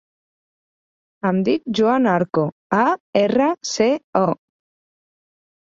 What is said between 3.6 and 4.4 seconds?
ce, o.